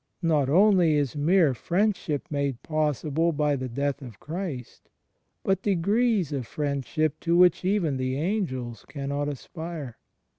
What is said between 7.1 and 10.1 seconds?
to which even the angels cannot aspire.